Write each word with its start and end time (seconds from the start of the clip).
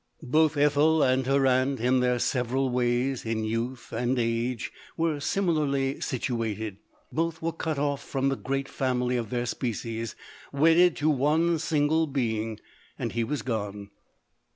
Both 0.23 0.57
Ethel 0.57 1.03
and 1.03 1.27
her 1.27 1.45
aunt, 1.45 1.79
in 1.79 1.99
their 1.99 2.17
several 2.17 2.71
ways, 2.71 3.23
in 3.23 3.43
youth 3.43 3.91
and 3.93 4.17
age, 4.17 4.71
were 4.97 5.19
similarly 5.19 5.99
situated. 6.01 6.77
Both 7.11 7.39
were 7.43 7.51
cut 7.51 7.77
off 7.77 8.03
from 8.03 8.29
the 8.29 8.35
great 8.35 8.67
family 8.67 9.15
of 9.15 9.29
their 9.29 9.45
species; 9.45 10.15
wedded 10.51 10.95
to 10.95 11.09
one 11.11 11.59
single 11.59 12.07
being, 12.07 12.59
and 12.97 13.11
he 13.11 13.23
was 13.23 13.43
gone. 13.43 13.91